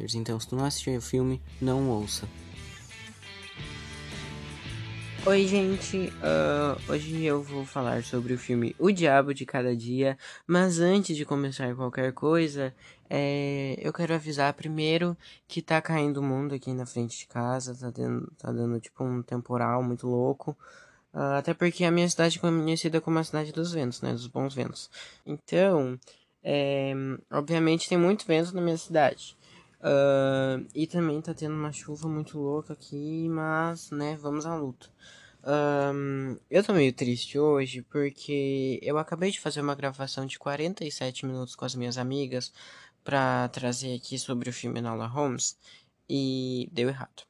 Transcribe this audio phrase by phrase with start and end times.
[0.00, 2.26] spoilers, então se tu não assistiu o filme, não ouça.
[5.26, 6.10] Oi, gente.
[6.22, 10.16] Uh, hoje eu vou falar sobre o filme O Diabo de Cada Dia.
[10.46, 12.74] Mas antes de começar qualquer coisa,
[13.08, 15.14] é, eu quero avisar primeiro
[15.46, 17.74] que tá caindo o mundo aqui na frente de casa.
[17.74, 20.56] Tá dando, tá dando tipo um temporal muito louco.
[21.12, 24.12] Uh, até porque a minha cidade é conhecida como a cidade dos ventos, né?
[24.12, 24.90] Dos bons ventos.
[25.26, 25.98] Então,
[26.42, 26.94] é,
[27.30, 29.36] obviamente tem muito vento na minha cidade.
[29.80, 34.88] Uh, e também tá tendo uma chuva muito louca aqui, mas, né, vamos à luta.
[35.42, 41.24] Um, eu tô meio triste hoje porque eu acabei de fazer uma gravação de 47
[41.24, 42.52] minutos com as minhas amigas
[43.02, 45.58] para trazer aqui sobre o filme Nola Holmes
[46.08, 47.24] e deu errado.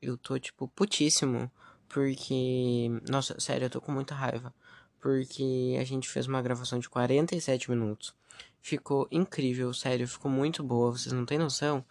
[0.00, 1.50] Eu tô, tipo, putíssimo
[1.88, 2.88] porque.
[3.08, 4.54] Nossa, sério, eu tô com muita raiva.
[5.00, 8.14] Porque a gente fez uma gravação de 47 minutos
[8.62, 11.84] ficou incrível, sério, ficou muito boa, vocês não têm noção.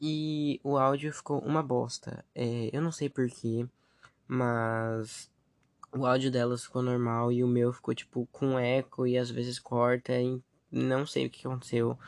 [0.00, 2.24] E o áudio ficou uma bosta.
[2.34, 3.66] É, eu não sei porquê,
[4.26, 5.30] mas
[5.92, 9.58] o áudio delas ficou normal e o meu ficou tipo com eco e às vezes
[9.58, 10.12] corta.
[10.20, 11.98] E não sei o que aconteceu.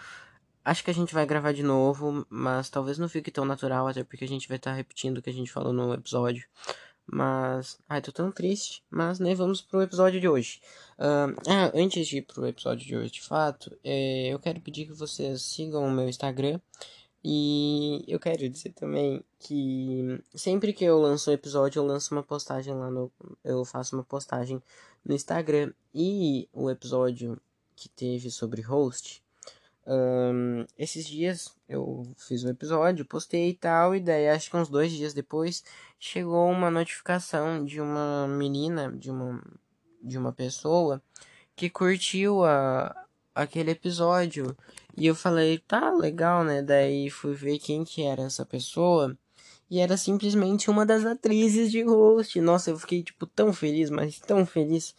[0.65, 4.05] Acho que a gente vai gravar de novo, mas talvez não fique tão natural, até
[4.05, 6.47] porque a gente vai estar tá repetindo o que a gente falou no episódio.
[7.11, 7.79] Mas.
[7.89, 8.83] Ai, tô tão triste.
[8.91, 10.61] Mas, né, vamos pro episódio de hoje.
[10.99, 14.93] Ah, antes de ir pro episódio de hoje, de fato, é, eu quero pedir que
[14.93, 16.61] vocês sigam o meu Instagram.
[17.25, 22.23] E eu quero dizer também que sempre que eu lanço um episódio, eu lanço uma
[22.23, 23.11] postagem lá no.
[23.45, 24.63] Eu faço uma postagem
[25.05, 25.73] no Instagram.
[25.95, 27.41] E o episódio
[27.75, 29.23] que teve sobre host
[29.91, 34.69] um, esses dias eu fiz um episódio, postei e tal, e daí acho que uns
[34.69, 35.65] dois dias depois
[35.99, 39.43] chegou uma notificação de uma menina, de uma,
[40.03, 41.03] de uma pessoa
[41.57, 42.95] que curtiu a,
[43.35, 44.55] aquele episódio.
[44.97, 46.61] E eu falei, tá legal, né?
[46.63, 49.17] Daí fui ver quem que era essa pessoa.
[49.71, 52.41] E era simplesmente uma das atrizes de host.
[52.41, 54.95] Nossa, eu fiquei, tipo, tão feliz, mas tão feliz.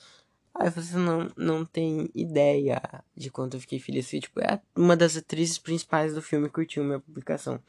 [0.60, 2.82] Aí você não, não tem ideia
[3.16, 4.10] de quanto eu fiquei feliz.
[4.10, 7.62] Tipo, é uma das atrizes principais do filme curtiu minha publicação.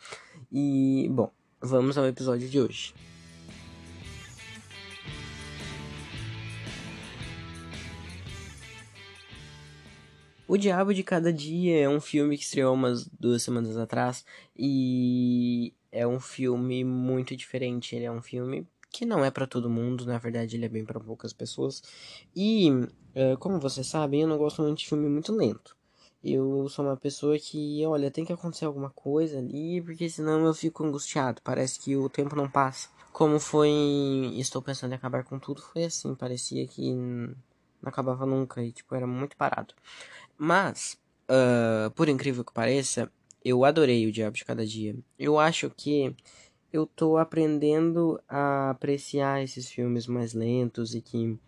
[0.50, 1.30] E, bom,
[1.60, 2.92] vamos ao episódio de hoje.
[10.48, 14.24] O Diabo de Cada Dia é um filme que estreou umas duas semanas atrás
[14.58, 17.94] e é um filme muito diferente.
[17.94, 20.84] Ele é um filme que não é para todo mundo, na verdade ele é bem
[20.84, 21.82] para poucas pessoas.
[22.34, 25.76] E, uh, como vocês sabem, eu não gosto muito de filme muito lento.
[26.22, 30.52] Eu sou uma pessoa que, olha, tem que acontecer alguma coisa ali, porque senão eu
[30.52, 31.40] fico angustiado.
[31.42, 32.90] Parece que o tempo não passa.
[33.10, 33.70] Como foi
[34.34, 36.14] Estou Pensando em Acabar com Tudo, foi assim.
[36.14, 37.34] Parecia que não
[37.88, 39.74] acabava nunca e, tipo, era muito parado.
[40.36, 43.10] Mas, uh, por incrível que pareça,
[43.42, 44.94] eu adorei o Diabo de Cada Dia.
[45.18, 46.14] Eu acho que
[46.72, 51.38] eu tô aprendendo a apreciar esses filmes mais lentos e que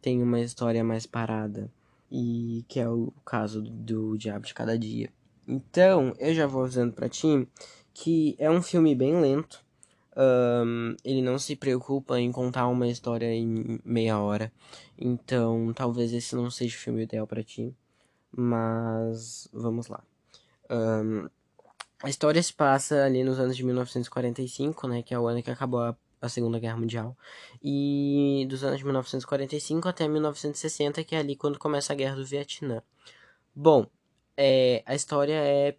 [0.00, 1.70] tem uma história mais parada.
[2.10, 5.10] E que é o caso do Diabo de Cada Dia.
[5.48, 7.48] Então, eu já vou avisando pra ti
[7.92, 9.64] que é um filme bem lento.
[10.16, 14.52] Um, ele não se preocupa em contar uma história em meia hora.
[14.98, 17.74] Então, talvez esse não seja o filme ideal para ti.
[18.30, 20.02] Mas vamos lá.
[20.70, 21.28] Um,
[22.06, 25.50] a história se passa ali nos anos de 1945, né, que é o ano que
[25.50, 27.18] acabou a, a Segunda Guerra Mundial,
[27.60, 32.24] e dos anos de 1945 até 1960, que é ali quando começa a Guerra do
[32.24, 32.80] Vietnã.
[33.52, 33.88] Bom,
[34.36, 35.76] é, a história é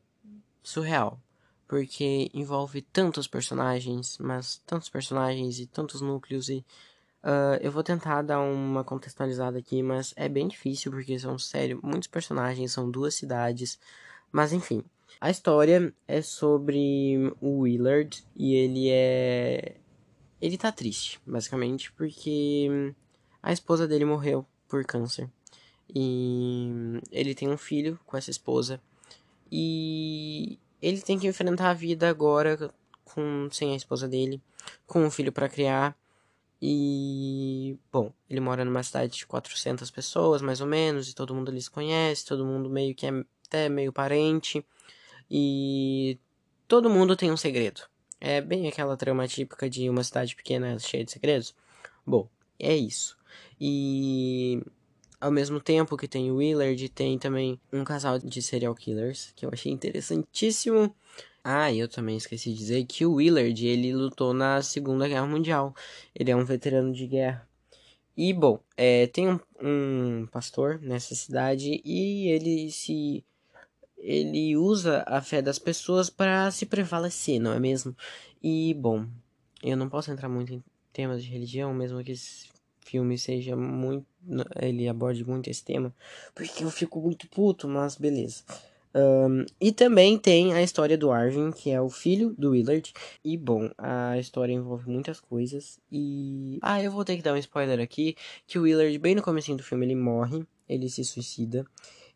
[0.61, 1.17] surreal,
[1.65, 6.57] porque envolve tantos personagens, mas tantos personagens e tantos núcleos e
[7.23, 11.79] uh, eu vou tentar dar uma contextualizada aqui, mas é bem difícil porque são sério
[11.81, 13.79] muitos personagens, são duas cidades,
[14.29, 14.83] mas enfim.
[15.19, 19.75] A história é sobre o Willard e ele é.
[20.39, 22.93] Ele tá triste, basicamente, porque
[23.41, 25.29] a esposa dele morreu por câncer.
[25.93, 28.79] E ele tem um filho com essa esposa.
[29.51, 32.69] E ele tem que enfrentar a vida agora
[33.03, 34.41] com sem a esposa dele,
[34.85, 35.97] com um filho para criar.
[36.61, 41.49] E, bom, ele mora numa cidade de 400 pessoas, mais ou menos, e todo mundo
[41.49, 43.11] ali se conhece, todo mundo meio que é
[43.47, 44.65] até meio parente.
[45.29, 46.17] E
[46.67, 47.81] todo mundo tem um segredo.
[48.19, 51.53] É bem aquela trama típica de uma cidade pequena cheia de segredos.
[52.05, 52.27] Bom,
[52.59, 53.17] é isso.
[53.59, 54.61] E
[55.19, 59.45] ao mesmo tempo que tem o Willard, tem também um casal de serial killers que
[59.45, 60.95] eu achei interessantíssimo.
[61.43, 65.73] Ah, eu também esqueci de dizer que o Willard, ele lutou na Segunda Guerra Mundial.
[66.13, 67.47] Ele é um veterano de guerra.
[68.17, 73.23] E, bom, é, tem um, um pastor nessa cidade e ele se
[73.97, 77.95] ele usa a fé das pessoas para se prevalecer, não é mesmo?
[78.41, 79.05] E bom,
[79.63, 80.63] eu não posso entrar muito em
[80.93, 82.47] temas de religião, mesmo que esse
[82.85, 84.05] filme seja muito.
[84.61, 85.93] ele aborde muito esse tema,
[86.33, 88.43] porque eu fico muito puto, mas beleza.
[88.95, 92.91] Um, e também tem a história do Arvin, que é o filho do Willard.
[93.23, 95.79] E bom, a história envolve muitas coisas.
[95.91, 96.57] E.
[96.61, 98.15] Ah, eu vou ter que dar um spoiler aqui:
[98.47, 101.65] que o Willard, bem no começo do filme, ele morre, ele se suicida.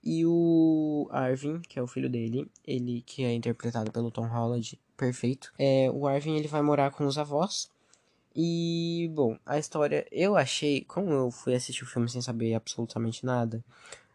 [0.03, 4.79] E o Arvin, que é o filho dele, ele que é interpretado pelo Tom Holland,
[4.97, 5.53] perfeito.
[5.59, 7.69] É, o Arvin ele vai morar com os avós.
[8.35, 13.25] E bom, a história eu achei, como eu fui assistir o filme sem saber absolutamente
[13.25, 13.63] nada,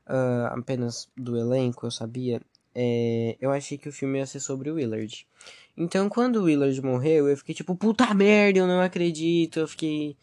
[0.06, 2.40] uh, apenas do elenco eu sabia,
[2.78, 5.26] é, eu achei que o filme ia ser sobre o Willard.
[5.74, 9.58] Então, quando o Willard morreu, eu fiquei tipo, puta merda, eu não acredito.
[9.60, 10.14] Eu fiquei,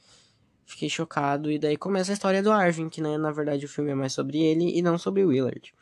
[0.66, 1.52] fiquei chocado.
[1.52, 4.14] E daí começa a história do Arvin, que né, na verdade o filme é mais
[4.14, 5.74] sobre ele e não sobre o Willard.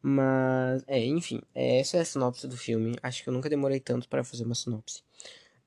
[0.00, 2.96] Mas, é, enfim, é, essa é a sinopse do filme.
[3.02, 5.02] Acho que eu nunca demorei tanto para fazer uma sinopse.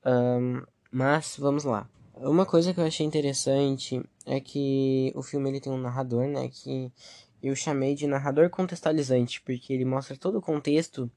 [0.04, 1.88] Um, mas, vamos lá.
[2.14, 6.48] Uma coisa que eu achei interessante é que o filme ele tem um narrador, né,
[6.48, 6.92] que
[7.42, 11.10] eu chamei de narrador contextualizante, porque ele mostra todo o contexto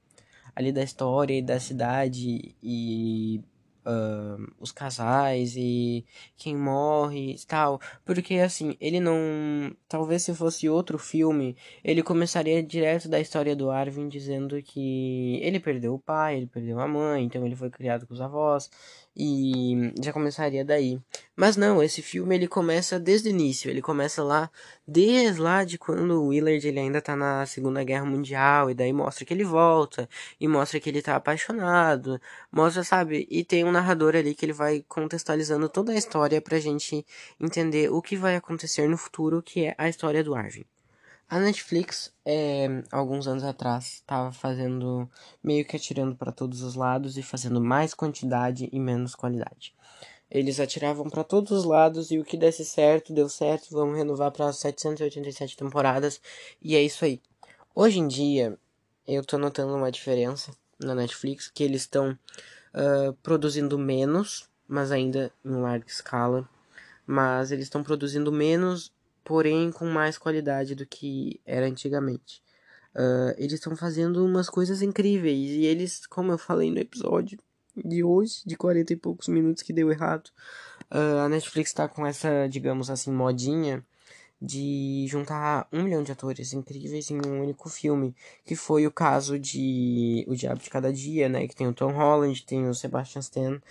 [0.55, 3.43] ali da história e da cidade e
[3.85, 6.05] uh, os casais e
[6.37, 7.79] quem morre e tal.
[8.03, 9.15] Porque assim, ele não.
[9.87, 15.59] Talvez se fosse outro filme, ele começaria direto da história do Arvin dizendo que ele
[15.59, 18.69] perdeu o pai, ele perdeu a mãe, então ele foi criado com os avós
[19.15, 20.99] e já começaria daí.
[21.35, 24.49] Mas não, esse filme ele começa desde o início, ele começa lá
[24.87, 28.93] desde lá de quando o Willard ele ainda tá na Segunda Guerra Mundial e daí
[28.93, 30.07] mostra que ele volta
[30.39, 34.53] e mostra que ele tá apaixonado, mostra, sabe, e tem um narrador ali que ele
[34.53, 37.05] vai contextualizando toda a história pra gente
[37.37, 40.65] entender o que vai acontecer no futuro, que é a história do Arvin.
[41.27, 45.09] A Netflix, é, alguns anos atrás, estava fazendo
[45.43, 49.74] meio que atirando para todos os lados e fazendo mais quantidade e menos qualidade.
[50.29, 53.67] Eles atiravam para todos os lados e o que desse certo, deu certo.
[53.71, 56.19] Vamos renovar para 787 temporadas
[56.61, 57.21] e é isso aí.
[57.73, 58.57] Hoje em dia,
[59.07, 65.31] eu tô notando uma diferença na Netflix que eles estão uh, produzindo menos, mas ainda
[65.43, 66.47] em larga escala.
[67.05, 68.91] Mas eles estão produzindo menos
[69.25, 72.41] porém com mais qualidade do que era antigamente.
[72.93, 77.37] Uh, eles estão fazendo umas coisas incríveis e eles, como eu falei no episódio
[77.75, 80.29] de hoje, de 40 e poucos minutos que deu errado,
[80.91, 83.83] uh, a Netflix está com essa, digamos assim, modinha
[84.41, 88.13] de juntar um milhão de atores incríveis em um único filme,
[88.43, 91.91] que foi o caso de O Diabo de Cada Dia, né, que tem o Tom
[91.91, 93.61] Holland, tem o Sebastian Stan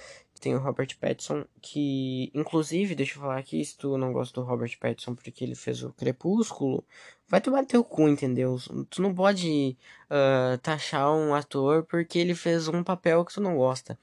[0.44, 4.46] tem o Robert Pattinson, que, inclusive, deixa eu falar aqui, se tu não gosta do
[4.46, 6.84] Robert Pattinson porque ele fez o Crepúsculo,
[7.26, 8.58] vai tomar teu cu, entendeu?
[8.90, 9.74] Tu não pode
[10.10, 13.98] uh, taxar um ator porque ele fez um papel que tu não gosta.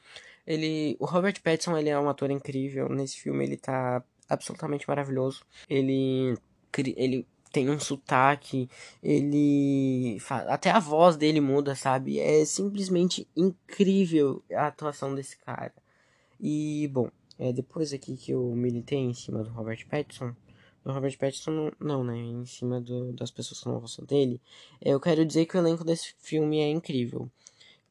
[0.47, 5.43] Ele, o Robert Pattinson, ele é um ator incrível, nesse filme ele tá absolutamente maravilhoso.
[5.69, 6.35] Ele,
[6.97, 8.67] ele tem um sotaque,
[9.03, 10.17] ele.
[10.47, 12.19] Até a voz dele muda, sabe?
[12.19, 15.71] É simplesmente incrível a atuação desse cara.
[16.41, 17.07] E, bom,
[17.37, 20.35] é, depois aqui que eu militei em cima do Robert Pattinson,
[20.83, 24.41] do Robert Pattinson não, não né, em cima do, das pessoas que não gostam dele,
[24.83, 27.29] é, eu quero dizer que o elenco desse filme é incrível.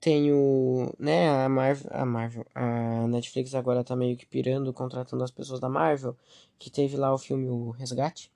[0.00, 5.22] Tem o, né, a Marvel, a Marvel, a Netflix agora tá meio que pirando, contratando
[5.22, 6.16] as pessoas da Marvel,
[6.58, 8.32] que teve lá o filme O Resgate,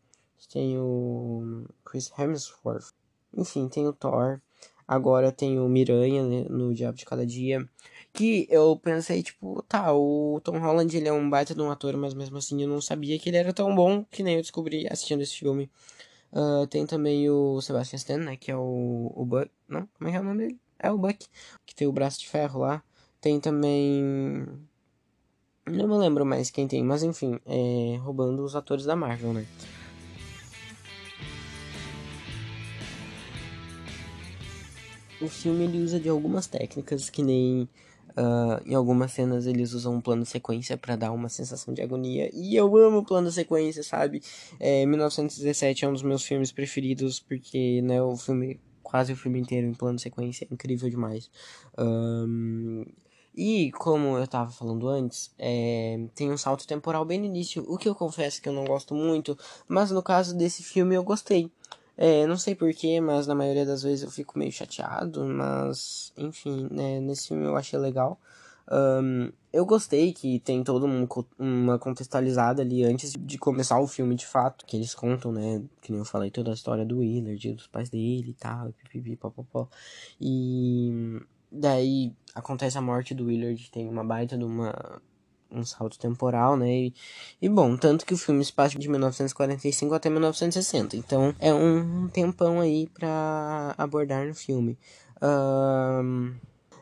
[0.52, 2.92] tem o Chris Hemsworth,
[3.37, 4.40] enfim, tem o Thor,
[4.87, 7.67] agora tem o Miranha né, no Diabo de Cada Dia,
[8.12, 11.97] que eu pensei, tipo, tá, o Tom Holland ele é um baita de um ator,
[11.97, 14.87] mas mesmo assim eu não sabia que ele era tão bom que nem eu descobri
[14.91, 15.71] assistindo esse filme.
[16.33, 20.12] Uh, tem também o Sebastian Stan, né, que é o, o Buck, não, como é
[20.12, 20.61] que é o nome dele?
[20.79, 21.26] É o Buck,
[21.64, 22.83] que tem o braço de ferro lá.
[23.21, 24.47] Tem também...
[25.67, 29.47] Não me lembro mais quem tem, mas enfim, é, roubando os atores da Marvel, né.
[35.21, 37.68] O filme ele usa de algumas técnicas que nem
[38.16, 42.30] Uh, em algumas cenas eles usam um plano sequência para dar uma sensação de agonia.
[42.33, 44.23] E eu amo plano sequência, sabe?
[44.61, 49.40] É, 1917 é um dos meus filmes preferidos, porque né, o filme, quase o filme
[49.40, 51.28] inteiro em plano sequência é incrível demais.
[51.76, 52.85] Um,
[53.37, 57.76] e como eu tava falando antes, é, tem um salto temporal bem no início, o
[57.76, 61.50] que eu confesso que eu não gosto muito, mas no caso desse filme eu gostei.
[61.96, 66.68] É, não sei porquê, mas na maioria das vezes eu fico meio chateado, mas enfim,
[66.70, 68.18] né, nesse filme eu achei legal.
[68.70, 71.06] Um, eu gostei que tem toda um,
[71.38, 75.62] uma contextualizada ali antes de começar o filme de fato, que eles contam, né?
[75.80, 79.16] Que nem eu falei, toda a história do Willard, dos pais dele e tal, pipipi,
[79.16, 79.68] popopó.
[80.20, 81.20] E
[81.52, 85.00] daí acontece a morte do Willard, tem uma baita de uma
[85.54, 86.70] um salto temporal, né?
[86.70, 86.94] E,
[87.40, 90.96] e, bom, tanto que o filme se passa de 1945 até 1960.
[90.96, 94.78] Então é um tempão aí pra abordar no filme.
[95.23, 96.34] Um,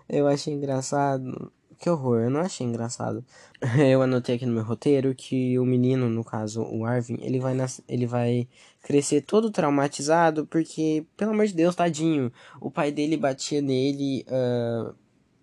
[0.09, 1.52] eu achei engraçado
[1.83, 3.25] que horror, eu não achei engraçado.
[3.76, 7.57] Eu anotei aqui no meu roteiro que o menino, no caso o Arvin, ele vai,
[7.88, 8.49] ele vai
[8.81, 14.25] crescer todo traumatizado porque, pelo amor de Deus, tadinho, o pai dele batia nele.
[14.29, 14.95] Uh...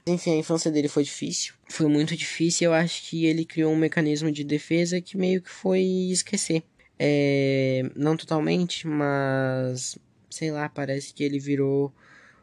[0.10, 1.54] Enfim, a infância dele foi difícil.
[1.70, 5.50] Foi muito difícil eu acho que ele criou um mecanismo de defesa que meio que
[5.50, 6.64] foi esquecer.
[6.98, 7.90] É...
[7.96, 9.98] Não totalmente, mas
[10.30, 11.88] sei lá, parece que ele virou.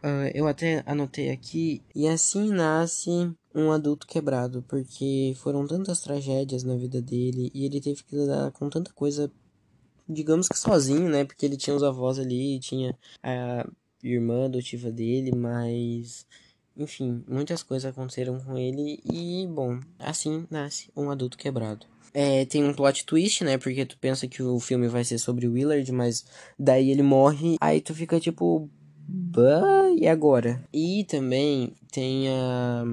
[0.02, 1.82] Uh, eu até anotei aqui.
[1.94, 3.10] E assim nasce
[3.54, 8.52] um adulto quebrado, porque foram tantas tragédias na vida dele e ele teve que lidar
[8.52, 9.32] com tanta coisa,
[10.08, 11.24] digamos que sozinho, né?
[11.24, 13.66] Porque ele tinha os avós ali, tinha a
[14.02, 16.26] irmã adotiva dele, mas
[16.76, 21.86] enfim, muitas coisas aconteceram com ele e, bom, assim nasce um adulto quebrado.
[22.12, 23.58] É, tem um plot twist, né?
[23.58, 26.24] Porque tu pensa que o filme vai ser sobre Willard, mas
[26.58, 28.70] daí ele morre, aí tu fica tipo,
[29.06, 30.64] bah, e agora?
[30.72, 32.84] E também tem a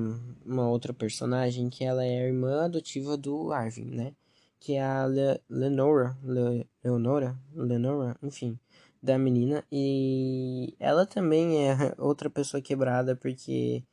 [0.46, 4.14] uma outra personagem que ela é a irmã adotiva do Arvin, né?
[4.60, 8.60] Que é a Le Lenora, Le Leonora, Lenora, enfim,
[9.04, 9.66] da menina.
[9.70, 13.84] E ela também é outra pessoa quebrada porque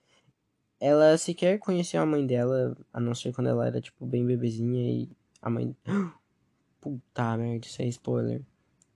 [0.78, 4.88] ela sequer conheceu a mãe dela, a não ser quando ela era, tipo, bem bebezinha
[4.88, 5.10] e
[5.42, 5.76] a mãe...
[6.80, 8.42] Puta merda, isso é spoiler.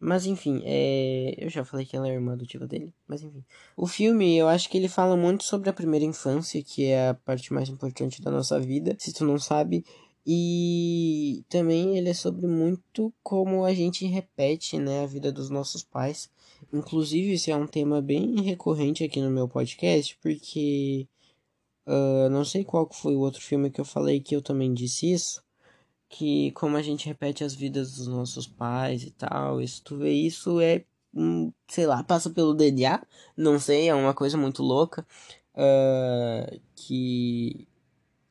[0.01, 1.35] Mas enfim, é...
[1.37, 3.45] eu já falei que ela é irmã adotiva dele, mas enfim.
[3.77, 7.15] O filme, eu acho que ele fala muito sobre a primeira infância, que é a
[7.15, 9.85] parte mais importante da nossa vida, se tu não sabe.
[10.27, 15.83] E também ele é sobre muito como a gente repete, né, a vida dos nossos
[15.83, 16.31] pais.
[16.73, 21.07] Inclusive, esse é um tema bem recorrente aqui no meu podcast, porque
[21.87, 25.13] uh, não sei qual foi o outro filme que eu falei que eu também disse
[25.13, 25.43] isso,
[26.09, 30.13] que como a gente repete as vidas dos nossos pais e tal, isso tu vê
[30.13, 30.85] isso é,
[31.69, 33.05] sei lá, passa pelo DNA,
[33.37, 35.07] não sei, é uma coisa muito louca,
[35.55, 37.69] uh, que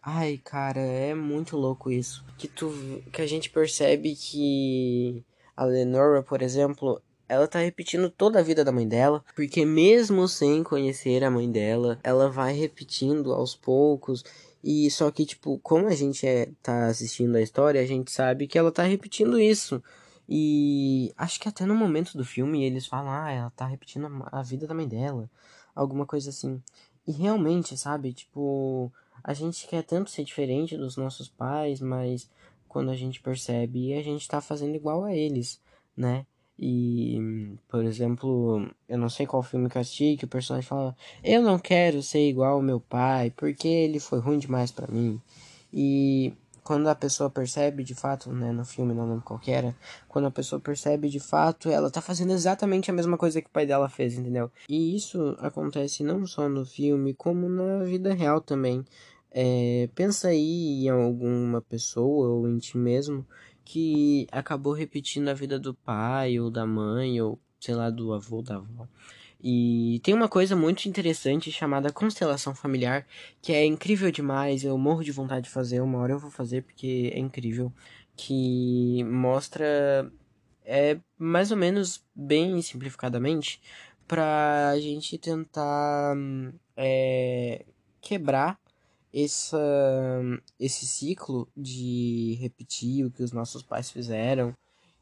[0.05, 2.25] Ai, cara, é muito louco isso.
[2.37, 2.71] Que tu
[3.11, 5.23] que a gente percebe que
[5.55, 10.27] a Lenora, por exemplo, ela tá repetindo toda a vida da mãe dela, porque mesmo
[10.27, 14.25] sem conhecer a mãe dela, ela vai repetindo aos poucos
[14.63, 18.47] e só que, tipo, como a gente é, tá assistindo a história, a gente sabe
[18.47, 19.81] que ela tá repetindo isso.
[20.27, 24.39] E acho que até no momento do filme eles falam, ah, ela tá repetindo a,
[24.39, 25.29] a vida da mãe dela.
[25.75, 26.61] Alguma coisa assim.
[27.05, 28.91] E realmente, sabe, tipo,
[29.23, 32.29] a gente quer tanto ser diferente dos nossos pais, mas
[32.67, 35.61] quando a gente percebe, a gente tá fazendo igual a eles,
[35.95, 36.25] né?
[36.57, 37.19] E,
[37.67, 41.41] por exemplo, eu não sei qual filme que eu assisti, que o personagem fala: Eu
[41.41, 45.19] não quero ser igual ao meu pai, porque ele foi ruim demais para mim.
[45.73, 49.75] E quando a pessoa percebe de fato, né, no filme, não lembro qual era,
[50.07, 53.51] quando a pessoa percebe de fato, ela tá fazendo exatamente a mesma coisa que o
[53.51, 54.49] pai dela fez, entendeu?
[54.69, 58.85] E isso acontece não só no filme, como na vida real também.
[59.33, 63.25] É, pensa aí em alguma pessoa ou em ti mesmo
[63.65, 68.41] que acabou repetindo a vida do pai ou da mãe ou sei lá do avô
[68.41, 68.87] da avó.
[69.41, 73.05] E tem uma coisa muito interessante chamada constelação familiar,
[73.41, 76.63] que é incrível demais, eu morro de vontade de fazer, uma hora eu vou fazer
[76.63, 77.73] porque é incrível,
[78.15, 80.09] que mostra
[80.65, 83.61] é mais ou menos bem simplificadamente
[84.07, 86.15] pra gente tentar
[86.77, 87.65] é,
[88.01, 88.57] quebrar
[89.13, 89.59] essa,
[90.59, 94.53] esse ciclo de repetir o que os nossos pais fizeram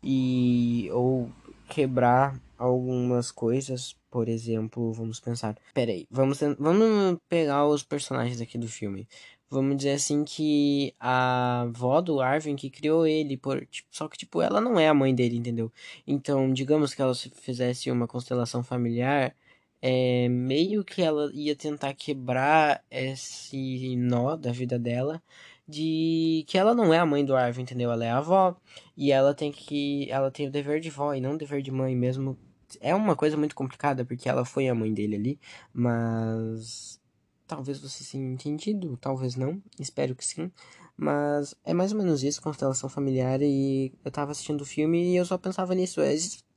[0.04, 1.30] e ou
[1.70, 8.68] quebrar algumas coisas, por exemplo, vamos pensar, peraí, vamos vamos pegar os personagens aqui do
[8.68, 9.08] filme.
[9.50, 14.18] Vamos dizer assim que a avó do Arvin que criou ele, por, tipo, só que
[14.18, 15.72] tipo ela não é a mãe dele, entendeu?
[16.08, 19.36] Então, digamos que ela fizesse uma constelação familiar,
[19.82, 25.22] é, meio que ela ia tentar quebrar esse nó da vida dela
[25.68, 27.92] de que ela não é a mãe do Arvin, entendeu?
[27.92, 28.56] Ela é a avó
[28.96, 31.72] e ela tem que ela tem o dever de vó e não o dever de
[31.72, 32.38] mãe mesmo.
[32.80, 35.40] É uma coisa muito complicada porque ela foi a mãe dele ali,
[35.74, 37.00] mas
[37.48, 40.52] talvez você tenha entendido, talvez não, espero que sim.
[40.96, 45.16] Mas é mais ou menos isso, constelação familiar, e eu tava assistindo o filme e
[45.16, 46.00] eu só pensava nisso.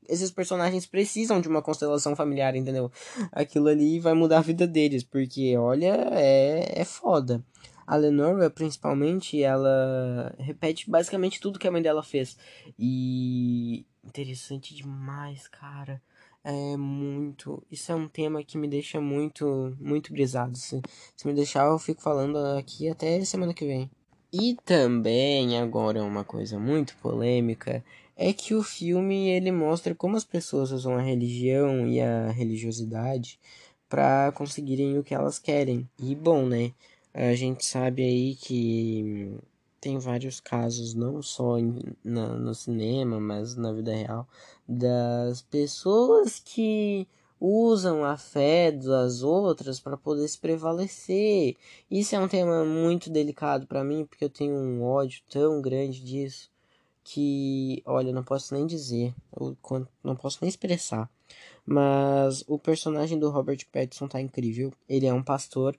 [0.09, 2.91] Esses personagens precisam de uma constelação familiar, entendeu?
[3.33, 7.45] Aquilo ali vai mudar a vida deles, porque olha, é, é foda.
[7.87, 12.37] A Lenora, principalmente, ela repete basicamente tudo que a mãe dela fez.
[12.79, 16.01] E interessante demais, cara.
[16.43, 17.63] É muito.
[17.71, 20.57] Isso é um tema que me deixa muito, muito brisado.
[20.57, 20.81] Se,
[21.17, 23.91] se me deixar, eu fico falando aqui até semana que vem.
[24.33, 27.85] E também, agora uma coisa muito polêmica,
[28.17, 33.39] é que o filme ele mostra como as pessoas usam a religião e a religiosidade
[33.89, 35.89] para conseguirem o que elas querem.
[35.99, 36.73] E bom, né?
[37.13, 39.37] A gente sabe aí que
[39.81, 44.27] tem vários casos, não só em, na, no cinema, mas na vida real,
[44.67, 47.07] das pessoas que
[47.41, 51.57] usam a fé das outras para poder se prevalecer.
[51.91, 56.03] Isso é um tema muito delicado para mim, porque eu tenho um ódio tão grande
[56.03, 56.54] disso
[57.05, 59.15] que, olha, não posso nem dizer,
[60.03, 61.09] não posso nem expressar.
[61.65, 64.73] Mas o personagem do Robert Pattinson tá incrível.
[64.89, 65.77] Ele é um pastor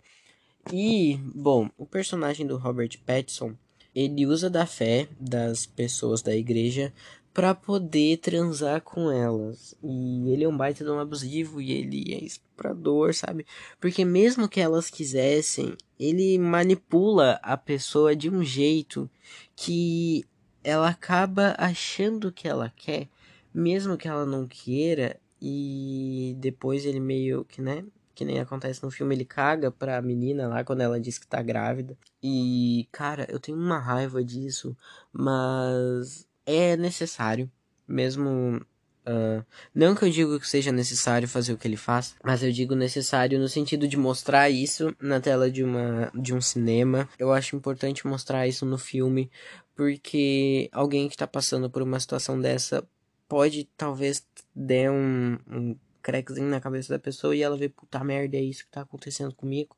[0.72, 3.54] e, bom, o personagem do Robert Pattinson,
[3.94, 6.92] ele usa da fé das pessoas da igreja
[7.34, 9.76] para poder transar com elas.
[9.84, 13.46] E ele é um baita de um abusivo e ele é explorador, sabe?
[13.80, 19.10] Porque mesmo que elas quisessem, ele manipula a pessoa de um jeito
[19.56, 20.26] que
[20.66, 23.08] ela acaba achando que ela quer,
[23.54, 28.90] mesmo que ela não queira, e depois ele meio que, né, que nem acontece no
[28.90, 31.96] filme, ele caga pra menina lá quando ela diz que tá grávida.
[32.24, 34.76] E, cara, eu tenho uma raiva disso,
[35.14, 37.50] mas é necessário,
[37.88, 38.60] mesmo.
[39.08, 42.52] Uh, não que eu digo que seja necessário fazer o que ele faz, mas eu
[42.52, 47.08] digo necessário no sentido de mostrar isso na tela de, uma, de um cinema.
[47.20, 49.30] Eu acho importante mostrar isso no filme,
[49.76, 52.88] porque alguém que tá passando por uma situação dessa
[53.28, 58.38] pode talvez der um, um crackzinho na cabeça da pessoa e ela vê, puta merda,
[58.38, 59.76] é isso que tá acontecendo comigo.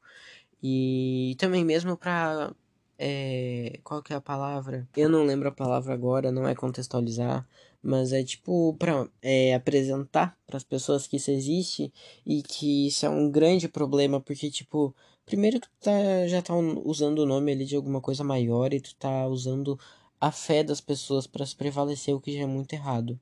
[0.61, 2.53] E também mesmo pra.
[2.99, 4.87] É, qual que é a palavra?
[4.97, 7.47] Eu não lembro a palavra agora, não é contextualizar,
[7.81, 11.93] mas é tipo pra é, apresentar para as pessoas que isso existe
[12.25, 14.95] e que isso é um grande problema, porque tipo,
[15.27, 18.95] primeiro tu tá, já tá usando o nome ali de alguma coisa maior e tu
[18.95, 19.77] tá usando
[20.19, 23.19] a fé das pessoas para se prevalecer, o que já é muito errado.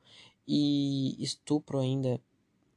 [0.47, 2.21] E estupro ainda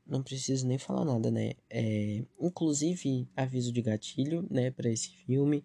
[0.06, 1.52] não preciso nem falar nada, né?
[1.68, 5.62] É, inclusive, aviso de gatilho, né, para esse filme,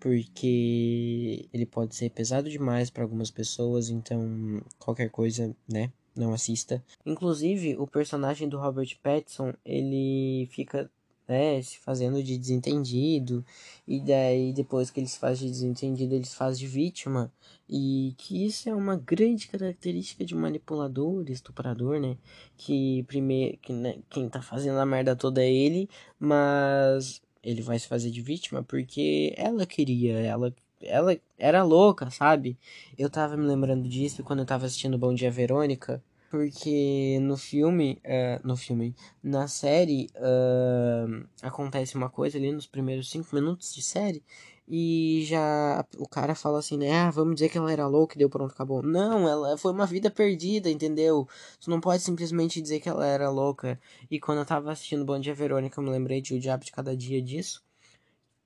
[0.00, 6.84] porque ele pode ser pesado demais para algumas pessoas, então qualquer coisa, né, não assista.
[7.06, 10.90] Inclusive, o personagem do Robert Pattinson, ele fica
[11.28, 13.44] né, se fazendo de desentendido,
[13.86, 17.32] e daí depois que eles fazem de desentendido, eles fazem de vítima,
[17.68, 22.16] e que isso é uma grande característica de manipulador, estuprador, né,
[22.56, 27.78] que primeiro, que, né, quem tá fazendo a merda toda é ele, mas ele vai
[27.78, 30.54] se fazer de vítima porque ela queria, ela
[30.86, 32.58] ela era louca, sabe?
[32.98, 36.02] Eu tava me lembrando disso quando eu tava assistindo Bom Dia Verônica,
[36.34, 38.92] porque no filme, uh, no filme,
[39.22, 44.20] na série, uh, acontece uma coisa ali nos primeiros cinco minutos de série
[44.66, 46.90] e já o cara fala assim, né?
[46.92, 48.82] Ah, vamos dizer que ela era louca e deu pronto, acabou.
[48.82, 51.28] Não, ela foi uma vida perdida, entendeu?
[51.60, 53.78] Tu não pode simplesmente dizer que ela era louca.
[54.10, 56.72] E quando eu tava assistindo Bom Dia Verônica, eu me lembrei de O Diabo de
[56.72, 57.62] Cada Dia disso.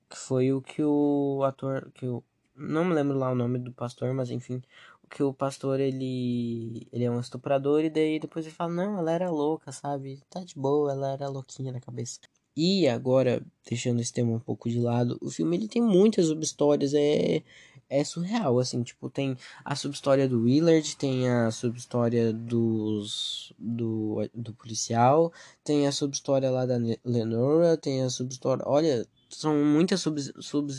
[0.07, 1.91] Que foi o que o ator.
[1.95, 2.23] que o
[2.55, 4.61] Não me lembro lá o nome do pastor, mas enfim
[5.09, 9.11] que o pastor ele ele é um estuprador e daí depois ele fala não ela
[9.11, 10.21] era louca sabe?
[10.29, 12.19] Tá de boa ela era louquinha na cabeça.
[12.55, 16.93] E agora deixando esse tema um pouco de lado o filme ele tem muitas subhistórias
[16.93, 17.43] é
[17.89, 24.53] é surreal assim tipo tem a subhistória do Willard tem a subhistória dos do, do
[24.53, 30.71] policial tem a subhistória lá da Lenora tem a subhistória olha são muitas sub, sub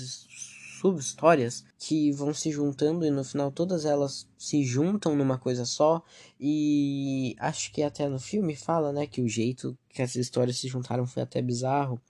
[0.80, 6.02] sub-histórias que vão se juntando e no final todas elas se juntam numa coisa só.
[6.40, 10.68] E acho que até no filme fala, né, que o jeito que essas histórias se
[10.68, 12.00] juntaram foi até bizarro.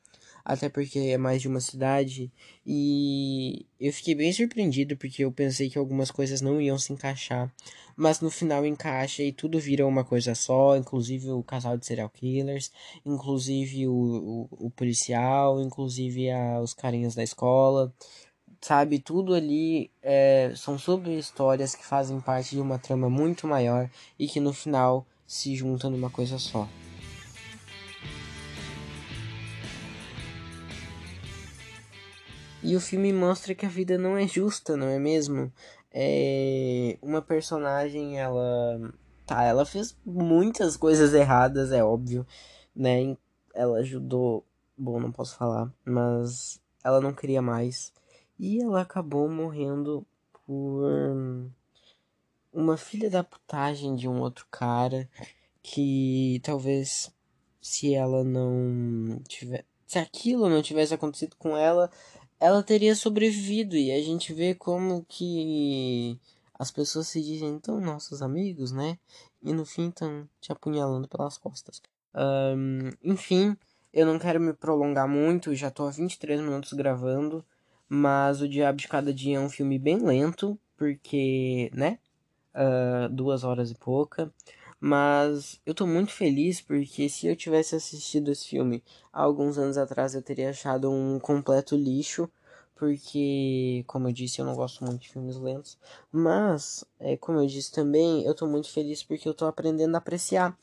[0.43, 2.33] Até porque é mais de uma cidade.
[2.65, 7.53] E eu fiquei bem surpreendido porque eu pensei que algumas coisas não iam se encaixar.
[7.95, 10.77] Mas no final encaixa e tudo vira uma coisa só.
[10.77, 12.73] Inclusive o casal de serial killers.
[13.05, 15.61] Inclusive o, o, o policial.
[15.61, 17.93] Inclusive a, os carinhas da escola
[18.61, 18.99] sabe?
[18.99, 24.27] Tudo ali é, são sobre histórias que fazem parte de uma trama muito maior e
[24.27, 26.69] que no final se juntam numa coisa só.
[32.63, 35.51] E o filme mostra que a vida não é justa, não é mesmo?
[35.91, 38.93] É uma personagem, ela
[39.27, 42.27] tá, ela fez muitas coisas erradas, é óbvio,
[42.77, 43.17] né?
[43.55, 44.45] Ela ajudou,
[44.77, 47.93] bom, não posso falar, mas ela não queria mais
[48.41, 51.53] e ela acabou morrendo por
[52.51, 55.07] uma filha da putagem de um outro cara
[55.63, 57.13] que talvez
[57.61, 61.91] se ela não tiver se aquilo não tivesse acontecido com ela,
[62.39, 66.19] ela teria sobrevivido e a gente vê como que
[66.55, 68.99] as pessoas se dizem tão nossos amigos, né?
[69.43, 71.83] E no fim estão te apunhalando pelas costas.
[72.15, 73.57] Um, enfim,
[73.93, 77.45] eu não quero me prolongar muito, já tô há 23 minutos gravando,
[77.91, 81.99] mas O Diabo de Cada Dia é um filme bem lento, porque, né?
[82.55, 84.33] Uh, duas horas e pouca.
[84.79, 89.77] Mas eu tô muito feliz porque se eu tivesse assistido esse filme há alguns anos
[89.77, 92.31] atrás eu teria achado um completo lixo.
[92.77, 95.77] Porque, como eu disse, eu não gosto muito de filmes lentos.
[96.11, 99.99] Mas, é, como eu disse também, eu tô muito feliz porque eu tô aprendendo a
[99.99, 100.57] apreciar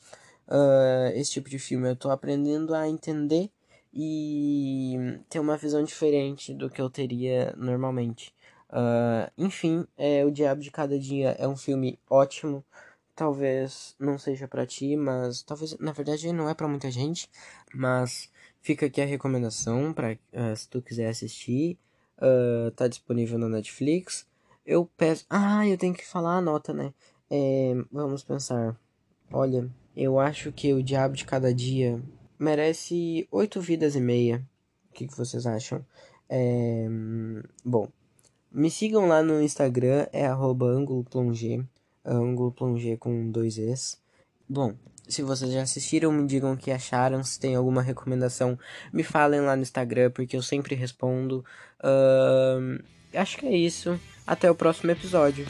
[0.48, 1.88] uh, esse tipo de filme.
[1.88, 3.50] Eu tô aprendendo a entender
[3.92, 8.34] e ter uma visão diferente do que eu teria normalmente.
[8.70, 12.64] Uh, enfim, é, O Diabo de Cada Dia é um filme ótimo.
[13.14, 17.28] Talvez não seja para ti, mas talvez, na verdade, não é para muita gente.
[17.74, 21.78] Mas fica aqui a recomendação para uh, ah, se tu quiser assistir.
[22.18, 24.26] Uh, tá disponível na Netflix.
[24.64, 25.24] Eu peço.
[25.30, 26.92] Ah, eu tenho que falar a nota, né?
[27.30, 28.76] É, vamos pensar.
[29.32, 32.02] Olha, eu acho que o Diabo de Cada Dia
[32.38, 34.44] merece oito vidas e meia.
[34.90, 35.84] O que, que vocês acham?
[36.28, 36.86] É,
[37.64, 37.88] bom,
[38.50, 40.66] me sigam lá no Instagram, é arroba
[42.56, 44.00] plongé com dois Es.
[44.48, 44.74] Bom,
[45.08, 47.22] se vocês já assistiram, me digam o que acharam.
[47.24, 48.58] Se tem alguma recomendação,
[48.92, 51.44] me falem lá no Instagram, porque eu sempre respondo.
[51.80, 52.82] Uh,
[53.14, 53.98] acho que é isso.
[54.26, 55.46] Até o próximo episódio.